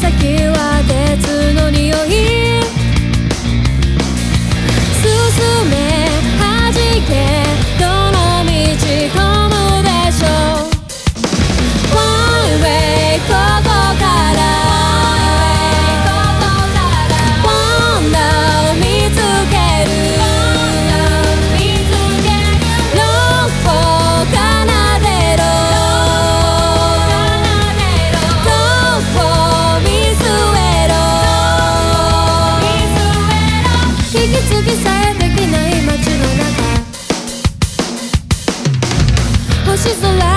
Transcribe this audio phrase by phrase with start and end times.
[0.00, 0.97] 先は出
[39.88, 40.27] she's alive.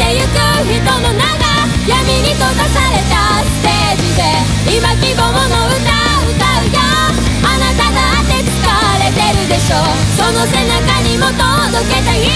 [0.00, 5.92] てゆく人の名が闇に閉ざされたステージで今希望の歌
[6.24, 6.80] 歌うよ。
[7.44, 8.64] あなただって疲
[8.96, 9.76] れてるでしょ。
[10.16, 12.30] その背中にも届けたいよ。